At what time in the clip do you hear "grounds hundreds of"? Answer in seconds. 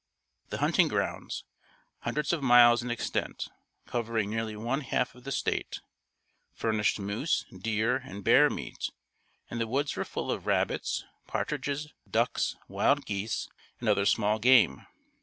0.87-2.41